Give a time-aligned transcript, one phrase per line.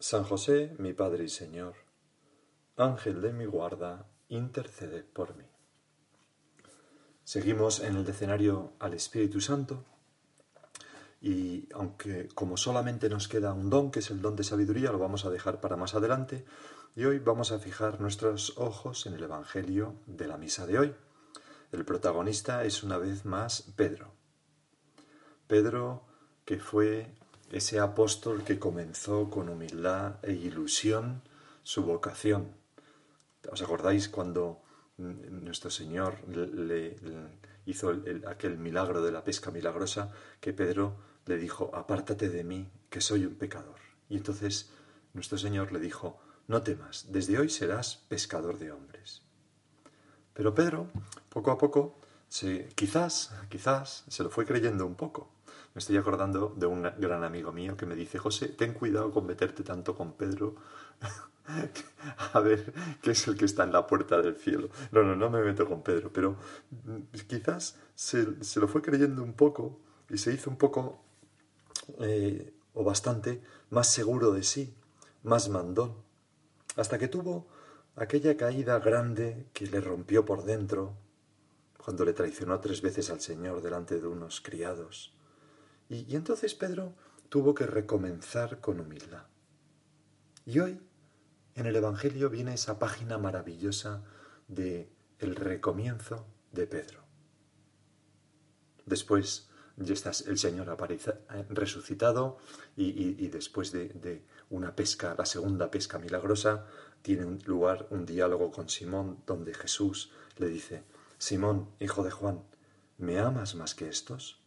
[0.00, 1.74] San José, mi Padre y Señor,
[2.76, 5.44] Ángel de mi guarda, intercede por mí.
[7.24, 9.84] Seguimos en el decenario al Espíritu Santo
[11.20, 15.00] y aunque como solamente nos queda un don, que es el don de sabiduría, lo
[15.00, 16.44] vamos a dejar para más adelante
[16.94, 20.94] y hoy vamos a fijar nuestros ojos en el Evangelio de la misa de hoy.
[21.72, 24.12] El protagonista es una vez más Pedro.
[25.48, 26.06] Pedro
[26.44, 27.18] que fue
[27.52, 31.22] ese apóstol que comenzó con humildad e ilusión
[31.62, 32.52] su vocación.
[33.50, 34.62] ¿Os acordáis cuando
[34.98, 36.96] nuestro Señor le,
[37.66, 37.94] hizo
[38.26, 40.96] aquel milagro de la pesca milagrosa que Pedro
[41.26, 43.78] le dijo, apártate de mí, que soy un pecador?
[44.08, 44.70] Y entonces
[45.14, 49.22] nuestro Señor le dijo, no temas, desde hoy serás pescador de hombres.
[50.34, 50.88] Pero Pedro,
[51.28, 55.37] poco a poco, se, quizás, quizás se lo fue creyendo un poco.
[55.74, 59.26] Me estoy acordando de un gran amigo mío que me dice, José, ten cuidado con
[59.26, 60.56] meterte tanto con Pedro,
[62.32, 64.70] a ver qué es el que está en la puerta del cielo.
[64.92, 66.36] No, no, no me meto con Pedro, pero
[66.70, 68.26] mm, quizás se,
[68.56, 71.04] lo fue creyendo un poco y se hizo un poco,
[72.00, 74.74] eh, o bastante, más seguro de sí,
[75.22, 75.94] más mandón,
[76.76, 77.46] hasta que tuvo
[77.96, 80.96] aquella caída grande que le rompió por dentro,
[81.76, 85.17] cuando le traicionó tres veces al Señor delante de unos criados
[85.88, 86.94] y, entonces Pedro
[87.28, 89.24] tuvo que recomenzar con humildad.
[90.46, 90.80] Y hoy,
[91.54, 94.02] en el Evangelio, viene esa página maravillosa
[94.48, 97.02] de el recomienzo de Pedro.
[98.86, 102.38] Después ya estás, el Señor eh, resucitado
[102.76, 106.66] y, después de, de, una pesca, la segunda pesca milagrosa,
[107.02, 110.82] tiene lugar un diálogo con Simón donde Jesús le dice,
[111.18, 112.42] Simón, hijo de Juan,
[112.96, 114.40] ¿me amas más que estos?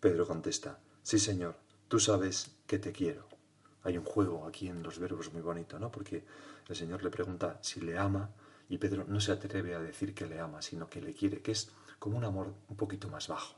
[0.00, 1.56] Pedro contesta, sí Señor,
[1.88, 3.26] tú sabes que te quiero.
[3.82, 5.90] Hay un juego aquí en los verbos muy bonito, ¿no?
[5.90, 6.24] Porque
[6.68, 8.30] el Señor le pregunta si le ama
[8.68, 11.52] y Pedro no se atreve a decir que le ama, sino que le quiere, que
[11.52, 13.56] es como un amor un poquito más bajo.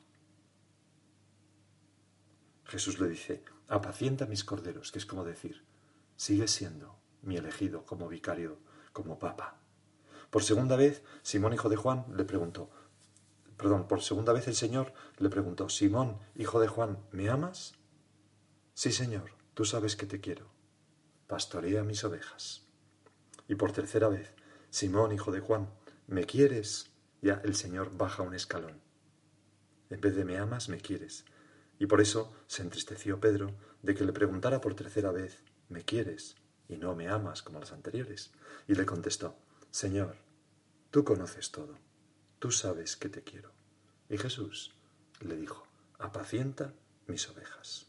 [2.65, 5.65] Jesús le dice, apacienta mis corderos, que es como decir,
[6.17, 8.59] sigue siendo mi elegido como vicario,
[8.93, 9.57] como papa.
[10.31, 12.71] Por segunda vez, Simón, hijo de Juan, le preguntó,
[13.61, 17.75] Perdón, por segunda vez el Señor le preguntó, Simón, hijo de Juan, ¿me amas?
[18.73, 20.47] Sí, Señor, tú sabes que te quiero.
[21.27, 22.63] Pastorea mis ovejas.
[23.49, 24.33] Y por tercera vez,
[24.71, 25.69] Simón, hijo de Juan,
[26.07, 26.91] ¿me quieres?
[27.21, 28.81] Ya el Señor baja un escalón.
[29.91, 31.27] En vez de me amas, me quieres.
[31.79, 36.35] Y por eso se entristeció Pedro de que le preguntara por tercera vez, ¿me quieres?
[36.67, 38.33] Y no me amas como las anteriores.
[38.67, 39.37] Y le contestó,
[39.71, 40.17] Señor,
[40.91, 41.90] tú conoces todo
[42.41, 43.53] tú sabes que te quiero.
[44.09, 44.75] Y Jesús
[45.21, 45.65] le dijo,
[45.99, 46.73] apacienta
[47.07, 47.87] mis ovejas.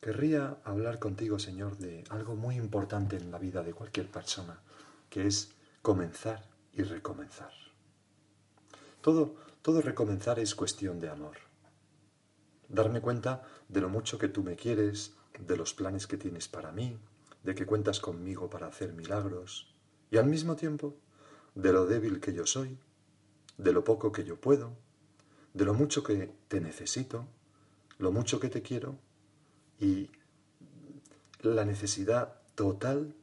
[0.00, 4.60] Querría hablar contigo, Señor, de algo muy importante en la vida de cualquier persona,
[5.10, 7.52] que es comenzar y recomenzar.
[9.00, 11.36] Todo, todo recomenzar es cuestión de amor.
[12.68, 16.72] Darme cuenta de lo mucho que tú me quieres, de los planes que tienes para
[16.72, 16.98] mí,
[17.42, 19.74] de que cuentas conmigo para hacer milagros,
[20.10, 20.96] y al mismo tiempo
[21.54, 22.78] de lo débil que yo soy,
[23.58, 24.76] de lo poco que yo puedo,
[25.54, 27.26] de lo mucho que te necesito,
[27.98, 28.98] lo mucho que te quiero
[29.78, 30.10] y
[31.42, 33.14] la necesidad total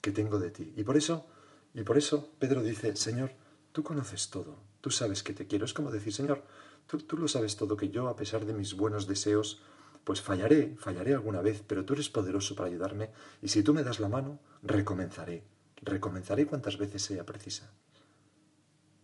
[0.00, 0.72] que tengo de ti.
[0.76, 1.26] Y por eso,
[1.74, 3.32] y por eso Pedro dice, Señor,
[3.72, 5.64] tú conoces todo, tú sabes que te quiero.
[5.64, 6.44] Es como decir, Señor,
[6.86, 9.62] tú, tú lo sabes todo, que yo, a pesar de mis buenos deseos,
[10.04, 13.10] pues fallaré, fallaré alguna vez, pero tú eres poderoso para ayudarme
[13.40, 15.44] y si tú me das la mano, recomenzaré
[15.82, 17.70] recomenzaré cuantas veces sea precisa.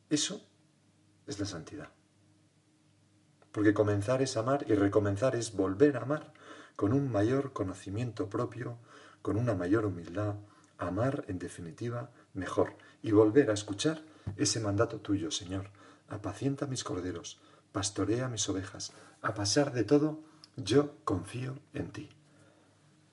[0.08, 0.48] Eso
[1.26, 1.90] es la santidad.
[3.52, 6.32] porque comenzar es amar y recomenzar es volver a amar
[6.76, 8.78] con un mayor conocimiento propio,
[9.20, 10.36] con una mayor humildad,
[10.76, 14.02] amar en definitiva mejor y volver a escuchar
[14.36, 15.70] ese mandato tuyo, Señor.
[16.08, 17.40] Apacienta mis corderos,
[17.72, 18.92] pastorea mis ovejas.
[19.22, 20.22] A pasar de todo,
[20.56, 22.10] yo confío en ti.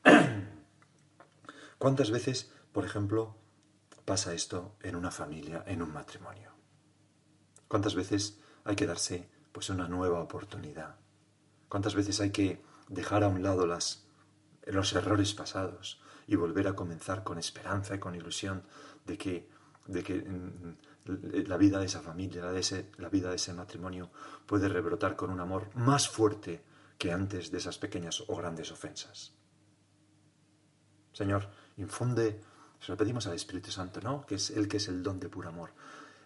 [1.80, 3.36] ¿Cuántas veces, por ejemplo,
[4.06, 6.52] pasa esto en una familia, en un matrimonio?
[7.68, 10.96] ¿Cuántas veces hay que darse pues una nueva oportunidad?
[11.68, 17.24] ¿Cuántas veces hay que dejar a un lado los errores pasados y volver a comenzar
[17.24, 18.64] con esperanza y con ilusión
[19.06, 19.50] de que,
[19.88, 23.54] de que mm, la vida de esa familia, la, de ese, la vida de ese
[23.54, 24.10] matrimonio
[24.46, 26.64] puede rebrotar con un amor más fuerte
[26.98, 29.34] que antes de esas pequeñas o grandes ofensas.
[31.14, 32.42] Señor, infunde,
[32.80, 34.26] se lo pedimos al Espíritu Santo, ¿no?
[34.26, 35.72] Que es el que es el don de puro amor.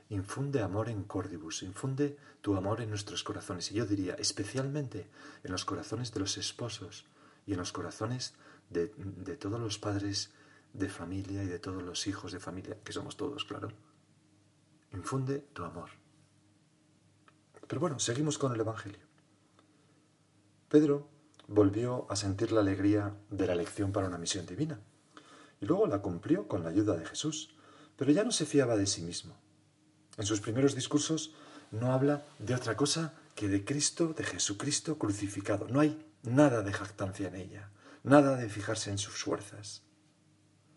[0.10, 3.72] Infunde amor en cordibus, infunde tu amor en nuestros corazones.
[3.72, 5.10] Y yo diría, especialmente
[5.44, 7.06] en los corazones de los esposos
[7.46, 8.34] y en los corazones
[8.70, 10.32] de, de todos los padres
[10.74, 13.70] de familia y de todos los hijos de familia, que somos todos, claro.
[14.94, 15.90] Infunde tu amor.
[17.68, 19.02] Pero bueno, seguimos con el Evangelio.
[20.70, 21.08] Pedro
[21.48, 24.80] volvió a sentir la alegría de la elección para una misión divina,
[25.62, 27.56] y luego la cumplió con la ayuda de Jesús,
[27.96, 29.36] pero ya no se fiaba de sí mismo.
[30.18, 31.34] En sus primeros discursos
[31.72, 35.68] no habla de otra cosa que de Cristo, de Jesucristo crucificado.
[35.68, 37.72] No hay nada de jactancia en ella,
[38.04, 39.84] nada de fijarse en sus fuerzas,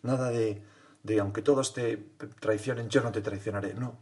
[0.02, 0.62] nada de,
[1.02, 1.96] de aunque todos te
[2.40, 3.74] traicionen, yo no te traicionaré.
[3.74, 3.98] No.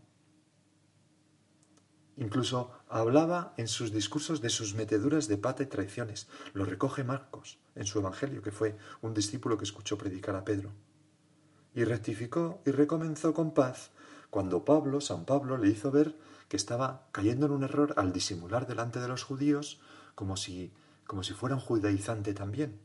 [2.21, 6.29] Incluso hablaba en sus discursos de sus meteduras de pata y traiciones.
[6.53, 10.71] Lo recoge Marcos en su Evangelio, que fue un discípulo que escuchó predicar a Pedro.
[11.75, 13.91] Y rectificó y recomenzó con paz
[14.29, 16.15] cuando Pablo, San Pablo, le hizo ver
[16.49, 19.81] que estaba cayendo en un error al disimular delante de los judíos
[20.15, 20.75] como si,
[21.07, 22.79] como si fuera un judaizante también.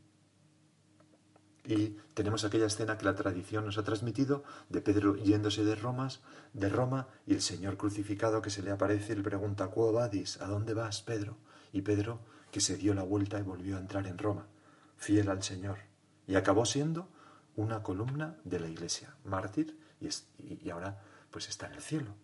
[1.66, 6.08] Y tenemos aquella escena que la tradición nos ha transmitido de Pedro yéndose de Roma,
[6.52, 10.40] de Roma y el Señor crucificado que se le aparece y le pregunta, ¿Quo vadis?
[10.40, 11.36] ¿A dónde vas, Pedro?
[11.72, 12.20] Y Pedro
[12.52, 14.46] que se dio la vuelta y volvió a entrar en Roma,
[14.96, 15.78] fiel al Señor.
[16.28, 17.08] Y acabó siendo
[17.56, 20.08] una columna de la iglesia, mártir, y,
[20.64, 21.02] y ahora
[21.32, 22.14] pues está en el cielo.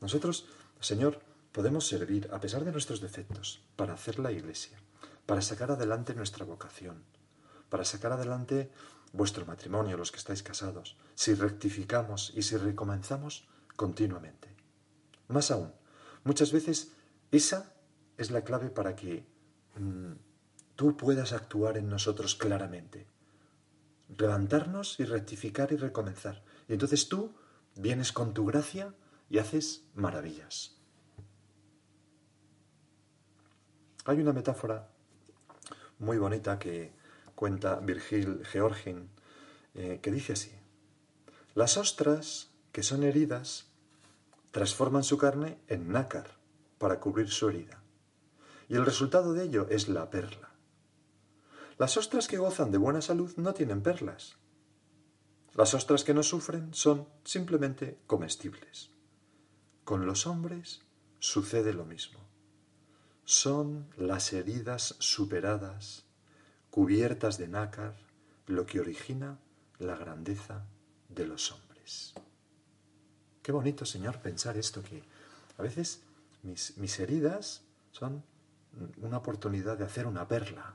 [0.00, 0.46] Nosotros,
[0.80, 1.20] Señor,
[1.52, 4.78] podemos servir, a pesar de nuestros defectos, para hacer la iglesia,
[5.26, 7.04] para sacar adelante nuestra vocación,
[7.72, 8.70] para sacar adelante
[9.14, 14.54] vuestro matrimonio, los que estáis casados, si rectificamos y si recomenzamos continuamente.
[15.28, 15.72] Más aún,
[16.22, 16.92] muchas veces
[17.30, 17.72] esa
[18.18, 19.24] es la clave para que
[19.78, 20.12] mm,
[20.76, 23.06] tú puedas actuar en nosotros claramente.
[24.18, 26.44] Levantarnos y rectificar y recomenzar.
[26.68, 27.34] Y entonces tú
[27.74, 28.94] vienes con tu gracia
[29.30, 30.76] y haces maravillas.
[34.04, 34.90] Hay una metáfora
[35.98, 37.00] muy bonita que
[37.42, 39.10] cuenta Virgil Georgin,
[39.74, 40.52] eh, que dice así,
[41.56, 43.66] las ostras que son heridas
[44.52, 46.38] transforman su carne en nácar
[46.78, 47.82] para cubrir su herida,
[48.68, 50.50] y el resultado de ello es la perla.
[51.78, 54.36] Las ostras que gozan de buena salud no tienen perlas,
[55.54, 58.92] las ostras que no sufren son simplemente comestibles.
[59.82, 60.82] Con los hombres
[61.18, 62.20] sucede lo mismo.
[63.24, 66.06] Son las heridas superadas,
[66.72, 67.94] cubiertas de nácar,
[68.48, 69.38] lo que origina
[69.78, 70.64] la grandeza
[71.08, 72.14] de los hombres.
[73.42, 75.04] Qué bonito, Señor, pensar esto, que
[75.58, 76.02] a veces
[76.42, 77.62] mis, mis heridas
[77.92, 78.24] son
[78.96, 80.74] una oportunidad de hacer una perla,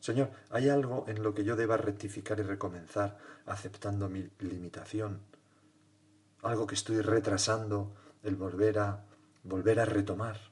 [0.00, 5.20] Señor, ¿hay algo en lo que yo deba rectificar y recomenzar aceptando mi limitación?
[6.42, 9.04] Algo que estoy retrasando el volver a
[9.44, 10.49] volver a retomar.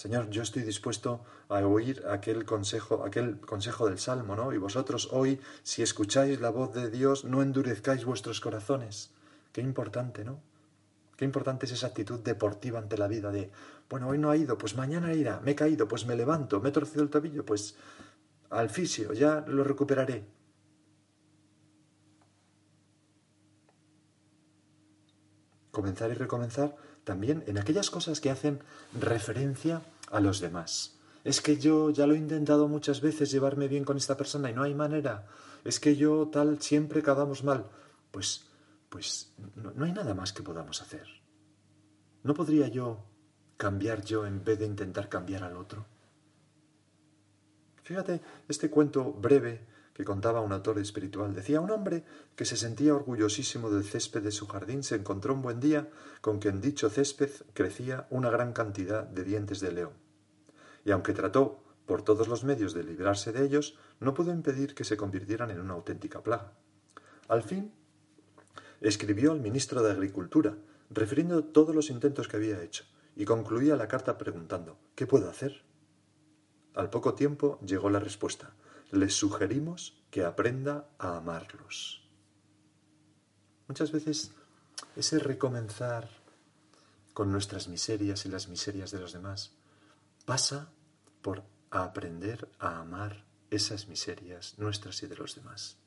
[0.00, 4.50] Señor, yo estoy dispuesto a oír aquel consejo, aquel consejo del Salmo, ¿no?
[4.50, 9.10] Y vosotros hoy, si escucháis la voz de Dios, no endurezcáis vuestros corazones.
[9.52, 10.40] Qué importante, ¿no?
[11.18, 13.50] Qué importante es esa actitud deportiva ante la vida de,
[13.90, 16.70] bueno, hoy no ha ido, pues mañana irá, me he caído, pues me levanto, me
[16.70, 17.76] he torcido el tobillo, pues
[18.48, 20.24] al fisio, ya lo recuperaré.
[25.70, 28.60] Comenzar y recomenzar también en aquellas cosas que hacen
[28.98, 30.98] referencia a los demás.
[31.24, 34.54] Es que yo ya lo he intentado muchas veces llevarme bien con esta persona y
[34.54, 35.26] no hay manera.
[35.64, 37.66] Es que yo tal siempre acabamos mal.
[38.10, 38.50] Pues
[38.90, 41.06] pues no, hay nada más que podamos hacer.
[42.24, 43.06] ¿No podría yo
[43.56, 45.86] cambiar yo en vez de intentar cambiar al otro?
[47.82, 51.34] Fíjate este cuento breve que contaba un autor espiritual.
[51.34, 52.04] Decía, un hombre
[52.36, 55.88] que se sentía orgullosísimo del césped de su jardín se encontró un buen día
[56.20, 59.92] con que en dicho césped crecía una gran cantidad de dientes de león.
[60.84, 64.84] Y aunque trató por todos los medios de librarse de ellos, no pudo impedir que
[64.84, 66.52] se convirtieran en una auténtica plaga.
[67.28, 67.72] Al fin,
[68.80, 70.56] escribió al ministro de Agricultura,
[70.88, 72.84] refiriendo todos los intentos que había hecho,
[73.16, 75.62] y concluía la carta preguntando ¿Qué puedo hacer?
[76.74, 78.54] Al poco tiempo llegó la respuesta
[78.90, 82.08] les sugerimos que aprenda a amarlos.
[83.68, 84.32] Muchas veces
[84.96, 86.08] ese recomenzar
[87.14, 89.52] con nuestras miserias y las miserias de los demás
[90.24, 90.72] pasa
[91.22, 95.78] por aprender a amar esas miserias nuestras y de los demás.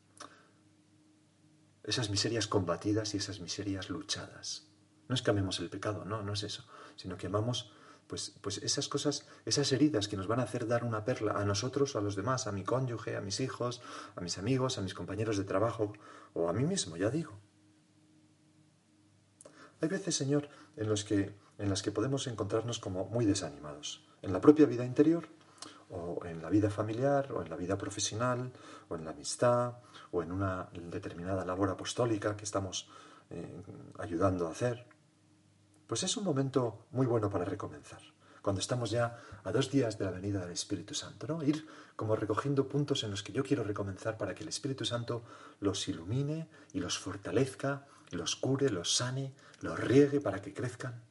[1.84, 4.68] Esas miserias combatidas y esas miserias luchadas.
[5.10, 7.74] No es que amemos el pecado, no, no es eso, sino que amamos
[8.14, 11.46] pues, pues esas cosas, esas heridas que nos van a hacer dar una perla a
[11.46, 13.82] nosotros, a los demás, a mi cónyuge, a mis hijos,
[14.16, 15.94] a mis amigos, a mis compañeros de trabajo
[16.36, 17.34] o a mí mismo, ya digo.
[19.82, 24.32] Hay veces, Señor, en, los que, en las que podemos encontrarnos como muy desanimados, en
[24.32, 25.28] la propia vida interior,
[25.90, 28.54] o en la vida familiar, o en la vida profesional,
[28.90, 29.80] o en la amistad,
[30.12, 32.88] o en una determinada labor apostólica que estamos
[33.32, 33.64] eh,
[33.98, 34.93] ayudando a hacer.
[35.88, 38.02] Pues es un momento muy bueno para recomenzar,
[38.42, 41.44] cuando estamos ya a dos días de la venida del Espíritu Santo, ¿no?
[41.44, 45.24] Ir como recogiendo puntos en los que yo quiero recomenzar para que el Espíritu Santo
[45.60, 51.02] los ilumine y los fortalezca, los cure, los sane, los riegue para que crezcan.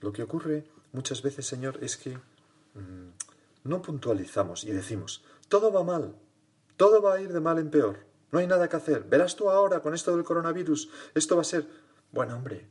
[0.00, 3.10] Lo que ocurre muchas veces, Señor, es que mm,
[3.64, 6.14] no puntualizamos y decimos, todo va mal,
[6.76, 8.06] todo va a ir de mal en peor.
[8.32, 9.04] No hay nada que hacer.
[9.04, 10.90] Verás tú ahora con esto del coronavirus.
[11.14, 11.66] Esto va a ser...
[12.12, 12.66] Bueno, hombre,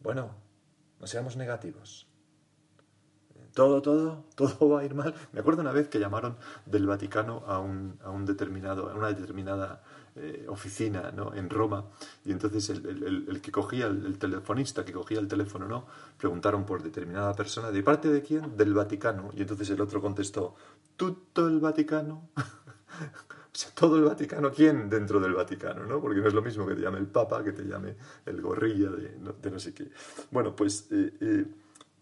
[0.00, 0.34] bueno,
[1.00, 2.06] no seamos negativos.
[3.54, 5.14] Todo, todo, todo va a ir mal.
[5.32, 6.36] Me acuerdo una vez que llamaron
[6.66, 9.82] del Vaticano a un, a un determinado, a una determinada
[10.20, 11.32] eh, oficina ¿no?
[11.34, 11.84] en Roma
[12.24, 15.86] y entonces el, que cogía, el, telefonista que cogía el teléfono, ¿no?
[16.16, 18.56] preguntaron por determinada persona, ¿de parte de quién?
[18.56, 19.30] Del Vaticano.
[19.34, 20.56] Y entonces el otro contestó,
[20.96, 22.30] ¿tutto el Vaticano?
[23.74, 25.84] todo el Vaticano, ¿quién dentro del Vaticano?
[25.84, 26.00] ¿no?
[26.00, 27.96] Porque no es lo mismo que te llame el Papa, que te llame
[28.26, 29.90] el gorrilla de no, sé qué.
[30.30, 31.44] Bueno, pues eh, eh,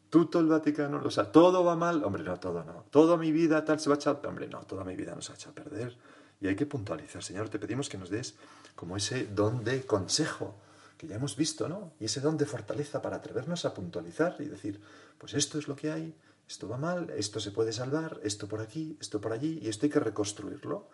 [0.09, 2.85] todo el Vaticano, o sea, todo va mal, hombre, no, todo no.
[2.91, 5.35] Toda mi vida tal se va a echar, hombre, no, toda mi vida nos ha
[5.35, 5.97] echado a perder.
[6.41, 8.37] Y hay que puntualizar, Señor, te pedimos que nos des
[8.75, 10.55] como ese don de consejo
[10.97, 11.93] que ya hemos visto, ¿no?
[12.01, 14.81] Y ese don de fortaleza para atrevernos a puntualizar y decir,
[15.19, 16.15] pues esto es lo que hay,
[16.49, 19.87] esto va mal, esto se puede salvar, esto por aquí, esto por allí, y esto
[19.87, 20.89] hay que reconstruirlo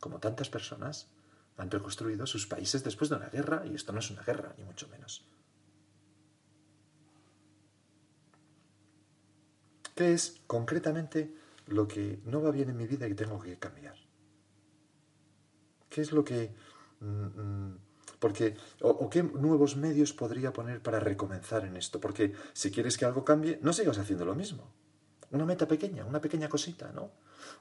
[0.00, 1.08] como tantas personas
[1.56, 4.64] han reconstruido sus países después de una guerra, y esto no es una guerra, ni
[4.64, 5.26] mucho menos.
[9.94, 11.34] ¿Qué es concretamente
[11.66, 13.96] lo que no va bien en mi vida y tengo que cambiar?
[15.88, 16.54] ¿Qué es lo que...
[17.00, 17.78] Mm, mm,
[18.18, 22.00] porque, o, qué nuevos medios podría poner para recomenzar en esto?
[22.00, 24.70] Porque si quieres que algo cambie, no sigas haciendo lo mismo.
[25.30, 27.10] Una meta pequeña, una pequeña cosita, ¿no?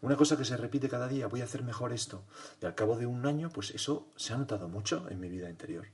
[0.01, 2.24] Una cosa que se repite cada día, voy a hacer mejor esto.
[2.62, 5.50] Y al cabo de un año, pues eso se ha notado mucho en mi vida
[5.50, 5.88] interior.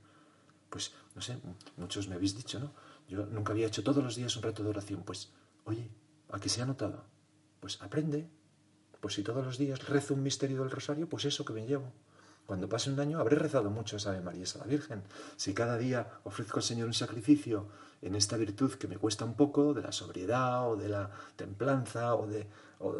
[0.70, 1.38] Pues, no sé,
[1.76, 2.72] muchos me habéis dicho, ¿no?
[3.08, 5.02] Yo nunca había hecho todos los días un reto de oración.
[5.02, 5.32] Pues,
[5.64, 5.90] oye,
[6.30, 7.04] ¿a qué se ha notado?
[7.60, 8.28] Pues aprende.
[9.00, 11.92] Pues si todos los días rezo un misterio del rosario, pues eso que me llevo.
[12.46, 15.02] Cuando pase un año habré rezado mucho Ave María a la Virgen.
[15.36, 17.68] Si cada día ofrezco al Señor un sacrificio
[18.02, 22.14] en esta virtud que me cuesta un poco, de la sobriedad o de la templanza
[22.16, 22.48] o de,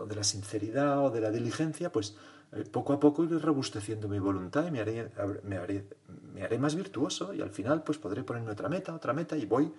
[0.09, 2.15] de la sinceridad o de la diligencia, pues
[2.53, 5.11] eh, poco a poco iré robusteciendo mi voluntad y me haré,
[5.43, 5.89] me, haré,
[6.35, 9.47] me haré más virtuoso y al final pues podré ponerme otra meta, otra meta y
[9.47, 9.73] voy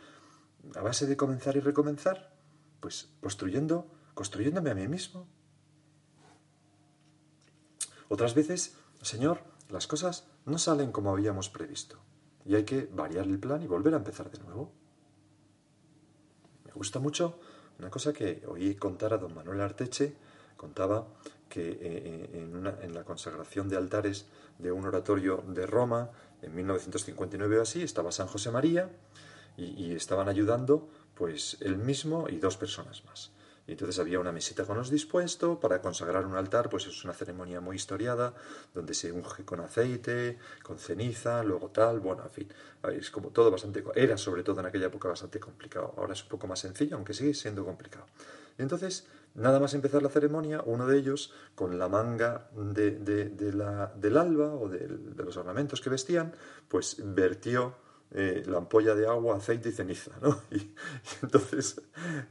[0.75, 2.33] a base de comenzar y recomenzar,
[2.79, 5.27] pues construyendo, construyéndome a mí mismo.
[8.09, 11.97] Otras veces, Señor, las cosas no salen como habíamos previsto
[12.45, 14.71] y hay que variar el plan y volver a empezar de nuevo.
[16.65, 17.39] Me gusta mucho
[17.79, 20.15] una cosa que oí contar a don Manuel Arteche,
[20.57, 21.07] contaba
[21.49, 24.27] que eh, eh, en, la consagración de altares
[24.59, 28.89] de un oratorio de Roma, en 1959 o así, estaba San José María
[29.57, 33.31] y, y estaban ayudando pues él mismo y dos personas más.
[33.65, 37.13] Y entonces había una mesita con los dispuestos para consagrar un altar, pues es una
[37.13, 38.33] ceremonia muy historiada,
[38.73, 42.47] donde se unge con aceite, con ceniza, luego tal, bueno, en fin,
[42.91, 46.29] es como todo bastante, era sobre todo en aquella época bastante complicado, ahora es un
[46.29, 48.05] poco más sencillo, aunque sigue siendo complicado.
[48.57, 53.93] Y entonces, nada más empezar la ceremonia, uno de ellos, con la manga de, la,
[53.95, 56.35] del alba o de, de los ornamentos que vestían,
[56.67, 57.75] pues vertió
[58.15, 60.39] eh, la ampolla de agua, aceite y ceniza, ¿no?
[60.51, 60.71] Y,
[61.23, 61.81] entonces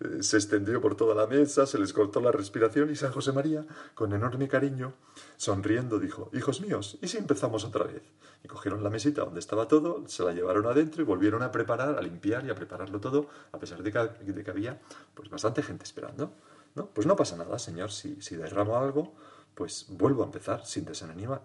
[0.01, 3.33] eh, se extendió por toda la mesa, se les cortó la respiración y San José
[3.33, 4.93] María, con enorme cariño,
[5.37, 8.03] sonriendo, dijo, hijos míos, ¿y si empezamos otra vez?
[8.45, 11.99] Y cogieron la mesita donde estaba todo, se la llevaron adentro y volvieron a preparar,
[11.99, 14.81] a limpiar y a prepararlo todo, a pesar de que, había
[15.15, 16.33] pues bastante gente esperando.
[16.77, 16.87] ¿no?
[16.87, 19.15] Pues no pasa nada, Señor, si, si derramo algo,
[19.57, 20.87] pues vuelvo a empezar sin,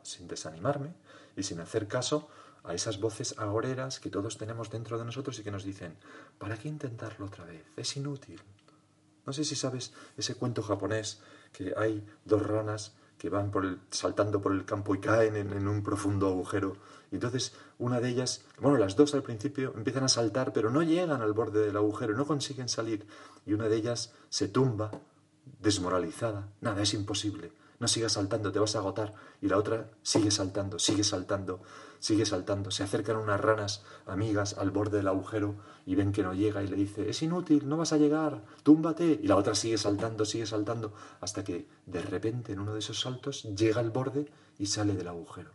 [0.04, 0.94] sin desanimarme
[1.36, 2.30] y sin hacer caso
[2.68, 5.96] a esas voces agoreras que todos tenemos dentro de nosotros y que nos dicen,
[6.38, 7.64] ¿para qué intentarlo otra vez?
[7.78, 8.42] Es inútil.
[9.26, 11.22] No sé si sabes ese cuento japonés
[11.54, 13.52] que hay dos ranas que van
[13.90, 16.78] saltando por el campo y caen en, en, un profundo agujero.
[17.12, 20.84] Y entonces una de ellas, bueno, las dos al principio empiezan a saltar, pero no
[20.84, 23.08] llegan al borde del agujero, no consiguen salir.
[23.46, 24.92] Y una de ellas se tumba,
[25.60, 26.50] desmoralizada.
[26.62, 27.52] Nada, es imposible.
[27.80, 29.14] No sigas saltando, te vas a agotar.
[29.42, 31.62] Y la otra sigue saltando, sigue saltando
[32.00, 32.72] sigue saltando.
[32.72, 36.68] Se acercan unas ranas amigas al borde del agujero y ven que no llega y
[36.68, 39.20] le dice, es inútil, no vas a llegar, túmbate.
[39.22, 43.00] Y la otra sigue saltando, sigue saltando, hasta que de repente en uno de esos
[43.00, 45.52] saltos llega al borde y sale del agujero.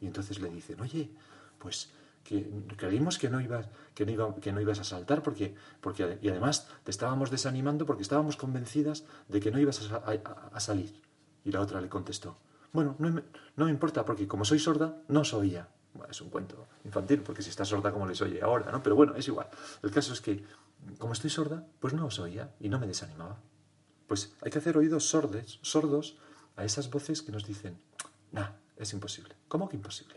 [0.00, 1.10] Y entonces le dicen, oye,
[1.58, 1.90] pues
[2.24, 6.28] que creímos que no ibas, que no que no ibas a saltar porque, porque, y
[6.28, 11.00] además te estábamos desanimando porque estábamos convencidas de que no ibas a, salir.
[11.44, 12.36] Y la otra le contestó,
[12.72, 13.22] bueno, no,
[13.56, 15.68] no me importa porque como soy sorda, no os oía
[16.08, 18.70] es un cuento infantil, porque si está sorda, como les oye ahora?
[18.70, 18.82] ¿no?
[18.82, 19.48] Pero bueno, es igual.
[19.82, 20.44] El caso es que,
[20.98, 23.40] como estoy sorda, pues no os oía y no me desanimaba.
[24.06, 26.18] Pues hay que hacer oídos sordes, sordos
[26.56, 27.80] a esas voces que nos dicen,
[28.32, 29.36] nah, es imposible.
[29.48, 30.16] ¿Cómo que imposible?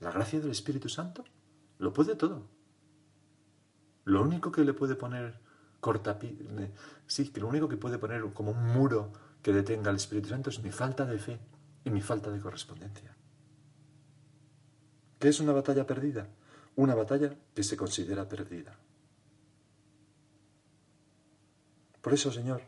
[0.00, 1.24] La gracia del Espíritu Santo
[1.78, 2.46] lo puede todo.
[4.04, 5.38] Lo único que le puede poner
[5.80, 6.38] cortapi...
[7.06, 9.12] Sí, que lo único que puede poner como un muro
[9.42, 11.38] que detenga al Espíritu Santo es mi falta de fe
[11.84, 13.16] y mi falta de correspondencia.
[15.20, 16.26] ¿Qué es una batalla perdida?
[16.76, 18.74] Una batalla que se considera perdida.
[22.00, 22.62] Por eso, Señor,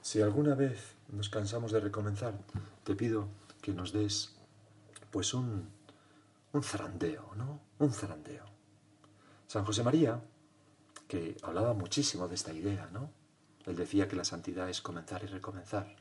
[0.00, 2.34] si alguna vez nos cansamos de recomenzar,
[2.82, 3.28] te pido
[3.62, 4.34] que nos des
[5.12, 5.68] pues un,
[6.52, 7.60] un zarandeo, ¿no?
[7.78, 8.44] Un zarandeo.
[9.46, 10.20] San José María,
[11.06, 13.12] que hablaba muchísimo de esta idea, ¿no?
[13.66, 15.94] Él decía que la santidad es comenzar y recomenzar.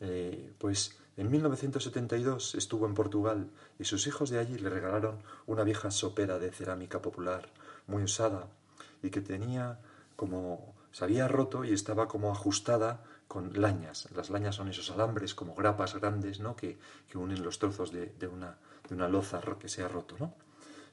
[0.00, 5.62] Eh, pues en 1972 estuvo en Portugal y sus hijos de allí le regalaron una
[5.62, 7.48] vieja sopera de cerámica popular
[7.86, 8.48] muy usada
[9.02, 9.78] y que tenía
[10.16, 14.08] como se había roto y estaba como ajustada con lañas.
[14.14, 16.56] Las lañas son esos alambres como grapas grandes ¿no?
[16.56, 16.78] que,
[17.14, 18.58] unen los trozos de, una,
[18.88, 20.16] de una loza que se ha roto.
[20.18, 20.34] ¿no?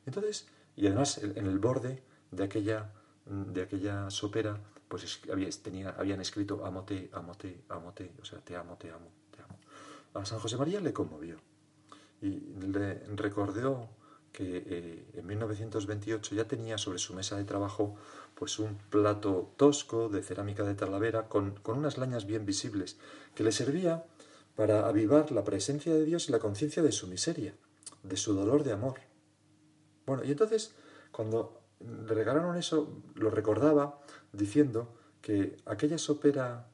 [0.05, 2.91] Entonces, y además en el borde de aquella,
[3.25, 5.21] de aquella sopera pues
[5.61, 9.59] tenía, habían escrito amote, amote, amote, o sea, te amo, te amo, te amo.
[10.13, 11.37] A San José María le conmovió
[12.21, 13.89] y le recordó
[14.31, 17.95] que eh, en 1928 ya tenía sobre su mesa de trabajo
[18.35, 22.97] pues un plato tosco de cerámica de Talavera con, con unas lañas bien visibles
[23.33, 24.05] que le servía
[24.55, 27.55] para avivar la presencia de Dios y la conciencia de su miseria,
[28.03, 28.99] de su dolor de amor.
[30.05, 30.73] Bueno, y entonces,
[31.11, 33.99] cuando le regalaron eso, lo recordaba
[34.31, 36.67] diciendo que aquella sopera,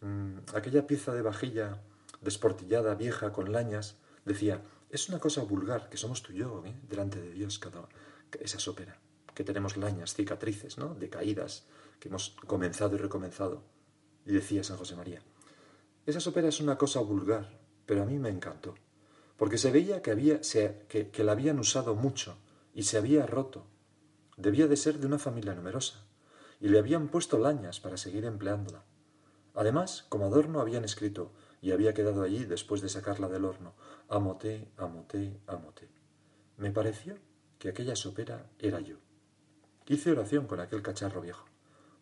[0.00, 1.82] mm, aquella pieza de vajilla
[2.20, 6.74] desportillada, vieja, con lañas, decía, es una cosa vulgar, que somos tú y yo, ¿eh?
[6.88, 7.88] delante de Dios, cada,
[8.40, 8.98] esa sopera,
[9.34, 10.94] que tenemos lañas, cicatrices, ¿no?
[10.94, 11.66] De caídas,
[12.00, 13.62] que hemos comenzado y recomenzado.
[14.24, 15.22] Y decía San José María,
[16.06, 18.74] esa sopera es una cosa vulgar, pero a mí me encantó,
[19.36, 22.36] porque se veía que, había, que la habían usado mucho
[22.74, 23.66] y se había roto.
[24.36, 26.04] Debía de ser de una familia numerosa
[26.60, 28.84] y le habían puesto lañas para seguir empleándola.
[29.54, 33.74] Además, como adorno habían escrito, y había quedado allí después de sacarla del horno,
[34.08, 35.88] amoté, amoté, amoté.
[36.58, 37.16] Me pareció
[37.58, 38.96] que aquella sopera era yo.
[39.86, 41.46] Hice oración con aquel cacharro viejo,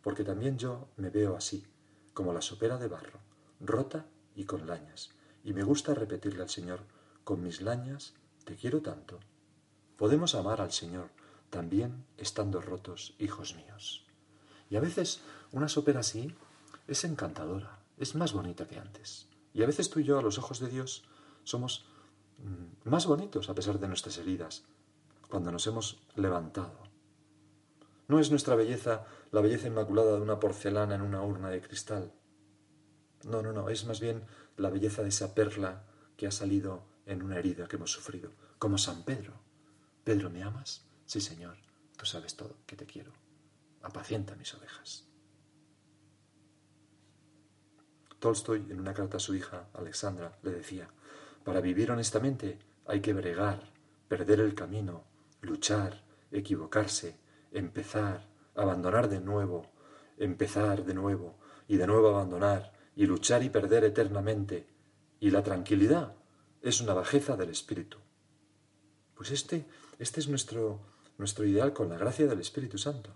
[0.02, 1.64] porque también yo me veo así,
[2.12, 3.20] como la sopera de barro,
[3.60, 5.12] rota y con lañas,
[5.44, 6.80] y me gusta repetirle al Señor,
[7.22, 9.20] con mis lañas te quiero tanto.
[9.96, 11.10] Podemos amar al Señor
[11.54, 14.04] también estando rotos, hijos míos.
[14.68, 15.20] Y a veces
[15.52, 16.34] una sopera así
[16.88, 19.28] es encantadora, es más bonita que antes.
[19.52, 21.04] Y a veces tú y yo, a los ojos de Dios,
[21.44, 21.86] somos
[22.38, 24.64] mm, más bonitos a pesar de nuestras heridas,
[25.30, 26.76] cuando nos hemos levantado.
[28.08, 32.12] No es nuestra belleza la belleza inmaculada de una porcelana en una urna de cristal.
[33.22, 34.24] No, no, no, es más bien
[34.56, 35.84] la belleza de esa perla
[36.16, 39.34] que ha salido en una herida que hemos sufrido, como San Pedro.
[40.02, 40.84] Pedro, ¿me amas?
[41.06, 41.56] Sí, Señor,
[41.96, 43.12] tú sabes todo, que te quiero
[43.84, 45.04] apacienta mis ovejas.
[48.18, 50.88] Tolstoy, en una carta a su hija, Alexandra, le decía,
[51.44, 53.70] para vivir honestamente hay que bregar,
[54.08, 55.04] perder el camino,
[55.42, 57.18] luchar, equivocarse,
[57.52, 59.70] empezar, abandonar de nuevo,
[60.16, 61.36] empezar de nuevo
[61.68, 64.66] y de nuevo abandonar y luchar y perder eternamente.
[65.20, 66.16] Y la tranquilidad
[66.62, 67.98] es una bajeza del espíritu.
[69.14, 69.66] Pues este,
[69.98, 70.80] este es nuestro,
[71.18, 73.10] nuestro ideal con la gracia del Espíritu Santo.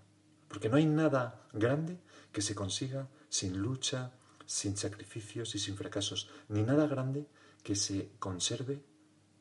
[0.48, 1.98] Porque no hay nada grande
[2.32, 4.12] que se consiga sin lucha,
[4.46, 7.26] sin sacrificios y sin fracasos, ni nada grande
[7.62, 8.82] que se conserve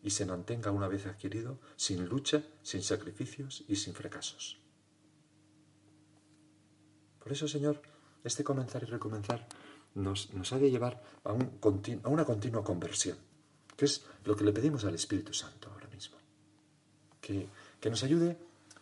[0.03, 4.59] y se mantenga una vez adquirido sin lucha, sin sacrificios y sin fracasos.
[7.19, 7.81] Por eso, Señor,
[8.23, 9.47] este comenzar y recomenzar
[9.95, 13.17] nos, ha de llevar a, una continua conversión,
[13.75, 16.17] que es lo que le pedimos al Espíritu Santo ahora mismo.
[17.19, 17.49] Que,
[17.89, 18.37] nos, ayude,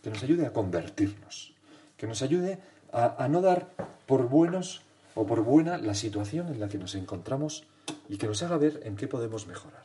[0.06, 1.56] que nos ayude a convertirnos,
[1.98, 2.60] que nos ayude
[2.94, 3.74] a, no dar
[4.06, 4.84] por buenos
[5.16, 7.66] o por buena la situación en la que nos encontramos
[8.08, 9.84] y que nos haga ver en qué podemos mejorar.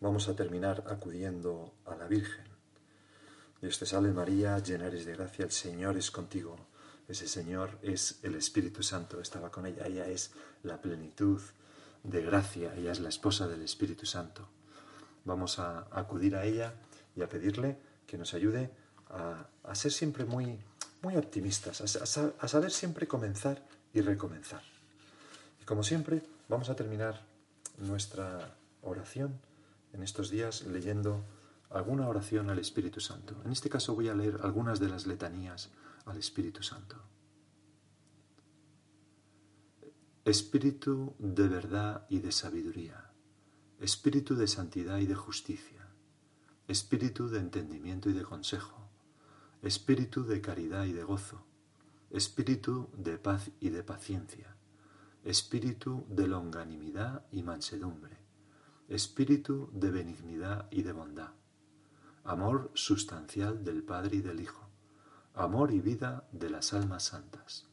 [0.00, 2.46] Vamos a terminar acudiendo a la Virgen.
[3.62, 6.56] Dios te salve María, llena eres de gracia, el Señor es contigo.
[7.06, 10.32] Ese Señor es el Espíritu Santo, estaba con ella, ella es
[10.64, 11.40] la plenitud
[12.02, 14.48] de gracia, ella es la esposa del Espíritu Santo.
[15.26, 16.72] Vamos a acudir a ella
[17.14, 18.70] y a pedirle que nos ayude
[19.10, 20.58] a, ser siempre muy,
[21.02, 23.62] muy optimistas, a saber siempre comenzar
[23.92, 24.62] y recomenzar.
[25.60, 27.20] Y como siempre, vamos a terminar
[27.78, 29.38] nuestra oración
[29.92, 31.24] en estos días leyendo
[31.70, 33.34] alguna oración al Espíritu Santo.
[33.44, 35.70] En este caso voy a leer algunas de las letanías
[36.04, 36.96] al Espíritu Santo.
[40.24, 43.05] Espíritu de verdad y de sabiduría,
[43.80, 45.86] Espíritu de santidad y de justicia,
[46.66, 48.88] Espíritu de entendimiento y de consejo,
[49.62, 51.44] Espíritu de caridad y de gozo,
[52.10, 54.56] Espíritu de paz y de paciencia,
[55.24, 58.16] Espíritu de longanimidad y mansedumbre,
[58.88, 61.32] espíritu de benignidad y de bondad,
[62.24, 64.68] amor sustancial del Padre y del Hijo,
[65.34, 67.66] amor y vida de las almas santas,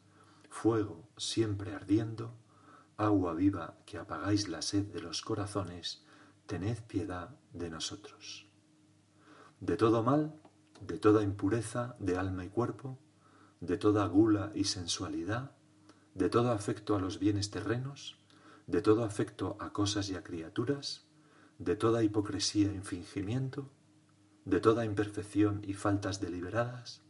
[0.50, 2.34] fuego siempre ardiendo,
[2.98, 6.06] agua viva que apagáis la sed de los corazones,
[6.46, 8.48] tened piedad de nosotros.
[9.60, 10.36] De todo mal,
[10.82, 13.00] de toda impureza de alma y cuerpo,
[13.62, 15.52] de toda gula y sensualidad,
[16.14, 18.18] de todo afecto a los bienes terrenos,
[18.68, 21.08] de todo afecto a cosas y a criaturas,
[21.60, 23.70] de toda hipocresía e infingimiento,
[24.46, 27.02] de toda imperfección y faltas deliberadas,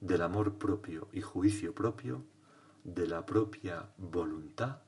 [0.00, 2.24] del amor propio y juicio propio,
[2.84, 4.83] de la propia voluntad,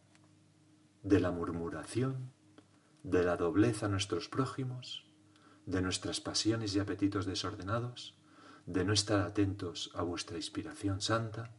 [1.07, 2.33] de la murmuración,
[3.05, 5.07] de la doblez a nuestros prójimos,
[5.65, 8.17] de nuestras pasiones y apetitos desordenados,
[8.67, 11.55] de no estar atentos a vuestra inspiración santa,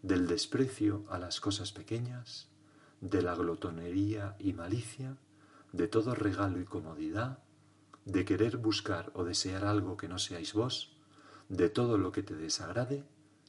[0.00, 2.48] del desprecio a las cosas pequeñas,
[3.02, 5.18] de la glotonería y malicia,
[5.72, 7.40] de todo regalo y comodidad,
[8.06, 10.96] de querer buscar o desear algo que no seáis vos,
[11.50, 13.04] de todo lo que te desagrade,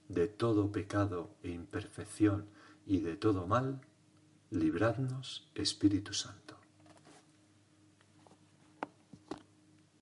[0.10, 2.49] de todo pecado e imperfección
[2.86, 3.80] y de todo mal,
[4.52, 6.59] libradnos, Espíritu Santo.